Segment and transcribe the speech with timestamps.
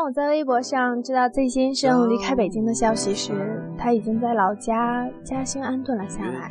[0.00, 3.34] 当我在微博上知道 Z 先生离开北京的消息时，
[3.76, 6.48] 他已经在老家嘉兴安顿了下来。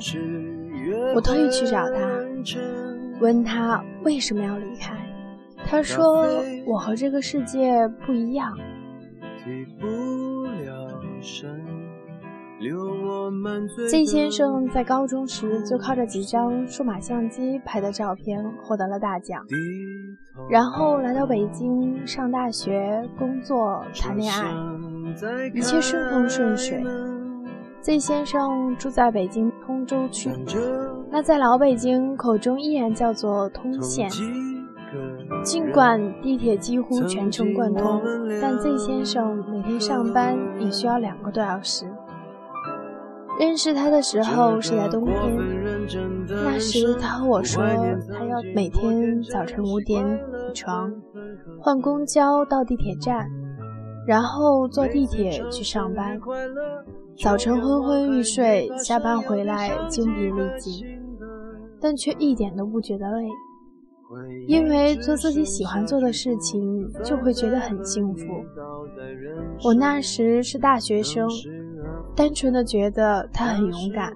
[1.16, 2.08] 我特意去找他，
[3.20, 4.96] 问他为什么要离开。
[5.66, 6.28] 他说
[6.68, 8.56] ：“我和这个世界不一样。”
[13.90, 19.44] Z 先生在高中时就靠着几张数码相机拍的照片获得了大奖，
[20.48, 24.52] 然后来到北京上大学、工作、谈恋爱，
[25.54, 26.84] 一切顺风顺水。
[27.82, 30.30] Z 先生住在北京通州区，
[31.10, 34.10] 那在老北京口中依然叫做通县。
[35.44, 38.02] 尽管地铁几乎全程贯通，
[38.42, 41.86] 但 Z 先生每天上班也需要两个多小时。
[43.40, 45.79] 认识他的时候是在冬天，
[46.28, 47.64] 那时他和我说，
[48.14, 50.06] 他要每天早晨五点
[50.54, 50.94] 起床，
[51.60, 53.28] 换公交到地铁站，
[54.06, 56.20] 然后坐地铁去上班。
[57.22, 60.86] 早晨昏昏欲睡，下班回来精疲力尽，
[61.82, 63.28] 但却一点都不觉得累，
[64.48, 68.26] 因为做自己喜欢做的事情就会觉得很幸福。
[69.64, 71.28] 我那时是大学生。
[72.16, 74.14] 单纯的觉得他很勇敢。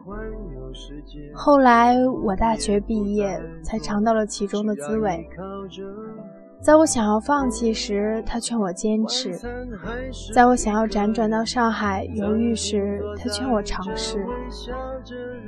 [1.33, 5.27] 后来我大学毕业，才尝到了其中的滋味。
[6.61, 9.31] 在我想要放弃时，他劝我坚持；
[10.33, 14.17] 在我想要辗转到上海犹豫时，他劝我尝试；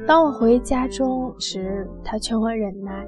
[0.06, 3.06] 当我回家中时，他劝我忍耐；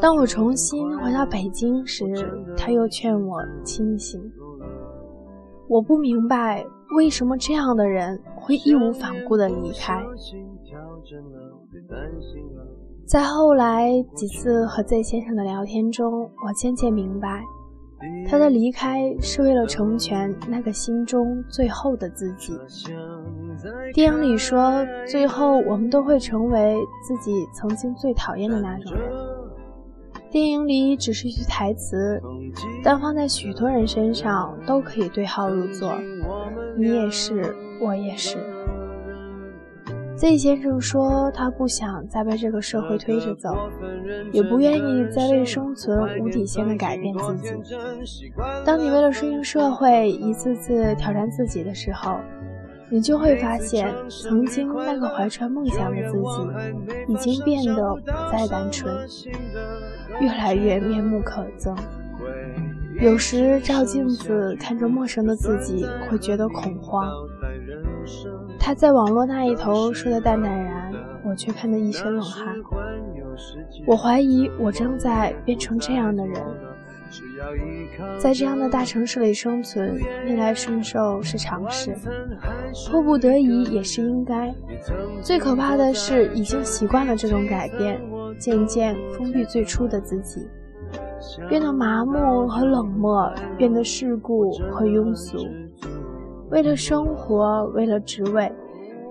[0.00, 2.04] 当我重新回到北京时，
[2.56, 4.20] 他又劝我清醒。
[5.68, 6.64] 我不明白。
[6.94, 10.04] 为什么这样的人会义无反顾地离开？
[13.06, 17.42] 在后来几次和 Z 先生的聊天中，我渐渐明白，
[18.28, 22.52] 他的离开是为了成全那个心中最后的自己。
[23.92, 26.76] 电影里说，最后我们都会成为
[27.06, 29.12] 自己曾经最讨厌的那种人。
[30.30, 32.22] 电影里只是一句台词，
[32.82, 35.92] 但放在许多人身上都可以对号入座。
[36.78, 38.38] 你也是，我也是。
[40.22, 43.68] Z 先生说，他不想再被这个社会推着走，
[44.30, 47.48] 也不愿意再为生存无底线的改变自己。
[48.64, 52.20] 当你为了适应社会一次次挑战自己的时候，
[52.88, 58.94] 你就会发现，曾经那个怀揣梦想的自己，已经变得不再单纯，
[60.20, 61.76] 越来越面目可憎。
[63.00, 67.10] 有时照镜子看着陌生的自己，会觉得恐慌。
[68.64, 70.92] 他在网络那一头说的淡淡然，
[71.24, 72.54] 我却看得一身冷汗。
[73.84, 76.40] 我怀疑我正在变成这样的人，
[78.20, 81.92] 在这样的大城市里生存，逆来顺受是常事，
[82.88, 84.54] 迫不得已也是应该。
[85.22, 88.00] 最可怕的是，已经习惯了这种改变，
[88.38, 90.48] 渐渐封闭最初的自己。
[91.48, 95.36] 变得麻木和冷漠，变得世故和庸俗。
[96.52, 98.52] 为了生活，为了职位，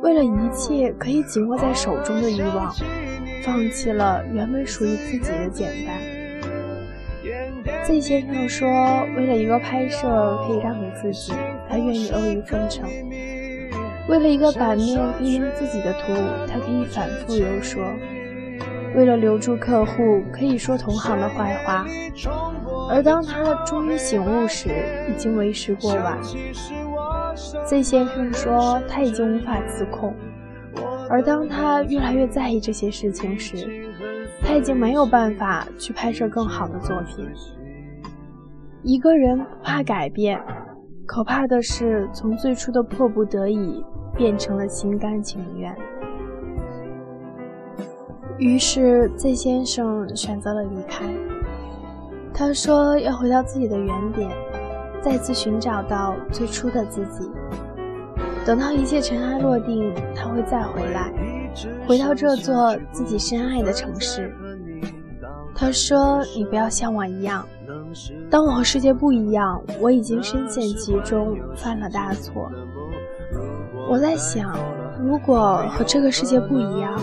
[0.03, 2.71] 为了一切可以紧握在手中的欲望，
[3.43, 5.97] 放弃了原本属于自己的简单。
[7.83, 8.69] Z 先生说
[9.17, 11.33] ：“为了一个拍摄可以让给自己，
[11.67, 12.87] 他愿意阿谀奉承；
[14.07, 16.13] 为了一个版面可以用自己的图，
[16.47, 17.83] 他可以反复游说。”
[18.95, 21.87] 为了留住客户，可以说同行的坏话，
[22.87, 24.69] 而当他终于醒悟时，
[25.09, 26.19] 已经为时过晚。
[27.65, 30.13] Z 先生说他已经无法自控，
[31.09, 33.67] 而当他越来越在意这些事情时，
[34.41, 37.27] 他已经没有办法去拍摄更好的作品。
[38.83, 40.39] 一个人不怕改变，
[41.05, 43.83] 可怕的是从最初的迫不得已
[44.15, 45.75] 变成了心甘情愿。
[48.37, 51.05] 于是，Z 先生选择了离开。
[52.33, 54.31] 他说要回到自己的原点，
[55.03, 57.29] 再次寻找到最初的自己。
[58.45, 61.11] 等到一切尘埃落定，他会再回来，
[61.87, 64.33] 回到这座自己深爱的城市。
[65.53, 67.45] 他说：“你不要像我一样，
[68.29, 72.49] 当我和世界不一样，我已经深陷其中，犯了大错。”
[73.89, 74.57] 我在想，
[74.99, 76.99] 如果和这个世界不一样。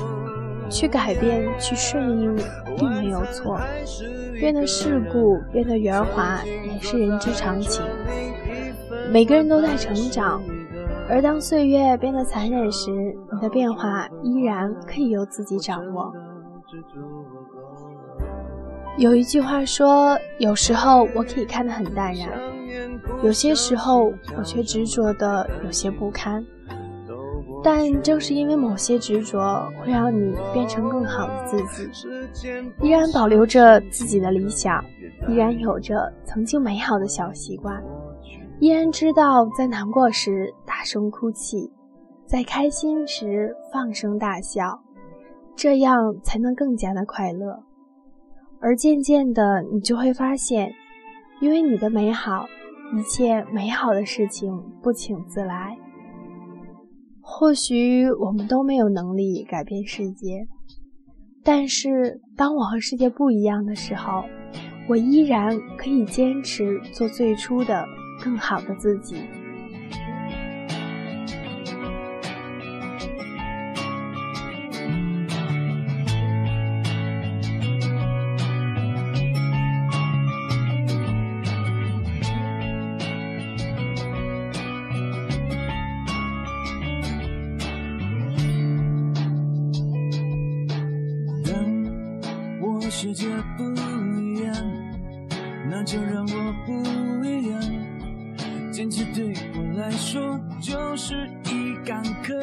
[0.71, 2.37] 去改变，去顺应，
[2.77, 3.59] 并没有错。
[4.39, 7.85] 变得世故，变得圆滑，也是人之常情。
[9.11, 10.41] 每个人都在成长，
[11.09, 12.91] 而当岁月变得残忍时，
[13.33, 16.13] 你的变化依然可以由自己掌握。
[18.97, 22.29] 有一句话说：“有时候我可以看得很淡然，
[23.23, 26.45] 有些时候我却执着的有些不堪。
[27.63, 31.57] 但正是因为某些执着，会让你变成更好的自
[31.89, 32.09] 己，
[32.81, 34.83] 依然保留着自己的理想，
[35.27, 37.83] 依然有着曾经美好的小习惯，
[38.61, 41.71] 依然知道在难过时大声哭泣，
[42.27, 44.81] 在开心时放声大笑，
[45.57, 47.61] 这样才能更加的快乐。
[48.61, 50.73] 而渐渐的，你就会发现，
[51.41, 52.47] 因为你的美好，
[52.97, 55.77] 一切美好的事情不请自来。
[57.31, 60.49] 或许我们都没有能力改变世界，
[61.45, 64.25] 但是当我和世界不一样的时候，
[64.89, 67.85] 我依然可以坚持做最初的
[68.25, 69.17] 更好的自己。
[93.01, 93.63] 世界不
[94.21, 94.53] 一样，
[95.71, 97.63] 那就让我不一样。
[98.73, 102.35] 坚持对我来说就是一杆刻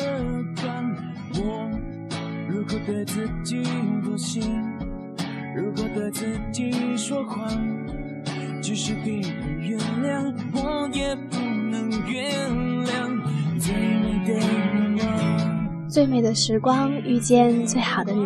[0.56, 0.96] 砖。
[1.34, 1.70] 我
[2.48, 3.64] 如果对自己
[4.02, 4.40] 妥协，
[5.58, 7.52] 如果对自己说谎，
[8.62, 11.38] 即使别人原谅，我也不
[11.70, 12.50] 能原
[12.86, 13.22] 谅。
[13.60, 18.26] 最美的我，最美的时光遇见最好的你。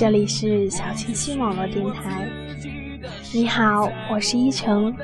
[0.00, 2.26] 这里是小清新网络电台。
[3.34, 4.96] 你好，我是依晨。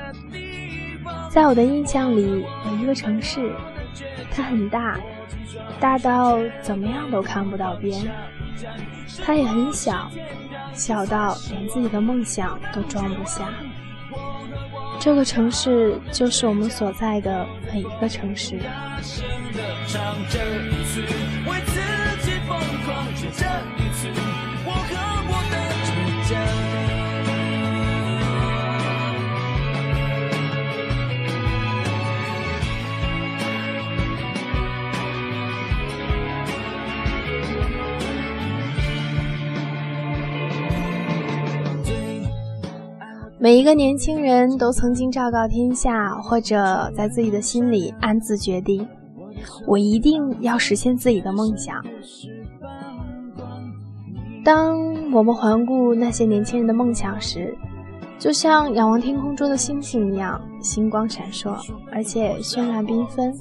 [1.29, 3.53] 在我的印象里，有一个城市，
[4.31, 4.99] 它很大，
[5.79, 8.07] 大到怎么样都看不到边；
[9.23, 10.11] 它也很小，
[10.73, 13.51] 小到连自己的梦想都装不下。
[14.99, 18.59] 这个城市就是我们所在的每一个城市。
[43.47, 48.85] 每一个年轻人都曾经昭告天下，或者在自己的心里暗自决定：
[49.69, 51.81] 我一定要实现自己的梦想。
[54.45, 54.77] 当
[55.13, 57.57] 我们环顾那些年轻人的梦想时，
[58.19, 61.55] 就像仰望天空中的星星一样，星光闪烁，
[61.93, 63.33] 而且绚烂缤纷。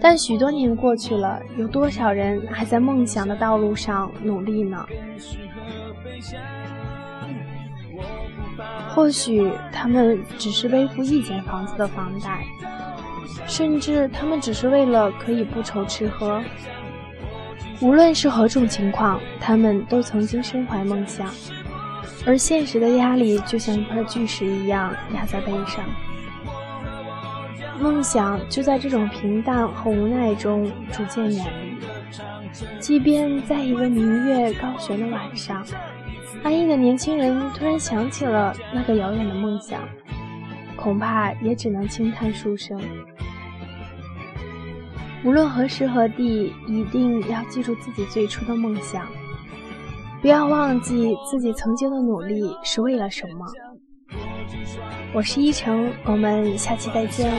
[0.00, 4.84] 但许多年过去了，有多少人还在梦想的道路上努力呢？
[8.94, 12.44] 或许他们只是背负一间房子的房贷，
[13.46, 16.42] 甚至他们只是为了可以不愁吃喝。
[17.80, 21.28] 无论是何种情况，他们都曾经身怀梦想，
[22.24, 25.84] 而现实的压力就像一块巨石一样压在背上。
[27.80, 31.72] 梦想就在这种平淡和无奈中逐渐远离。
[32.78, 35.66] 即便在一个明月高悬的晚上，
[36.42, 39.80] 安逸的年轻人突然想起了那个遥远的梦想，
[40.76, 42.80] 恐怕也只能轻叹数声。
[45.24, 49.06] 无论何时何地，一定要记住自己最初的梦想，
[50.20, 53.46] 不要忘记自己曾经的努力是为了什么。
[55.14, 57.32] 我是依晨，我们下期再见。